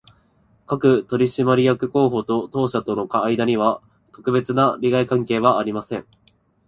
[0.65, 6.07] 各取締役候補と当社との間には、特別な利害関係はありません